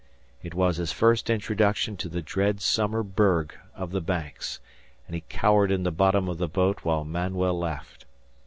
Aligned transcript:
It 0.41 0.55
was 0.55 0.77
his 0.77 0.91
first 0.91 1.29
introduction 1.29 1.95
to 1.97 2.09
the 2.09 2.23
dread 2.23 2.59
summer 2.59 3.03
berg 3.03 3.53
of 3.75 3.91
the 3.91 4.01
Banks, 4.01 4.59
and 5.05 5.13
he 5.13 5.21
cowered 5.29 5.69
in 5.71 5.83
the 5.83 5.91
bottom 5.91 6.27
of 6.27 6.39
the 6.39 6.49
boat 6.49 6.79
while 6.81 7.03
Manuel 7.05 7.59
laughed. 7.59 8.07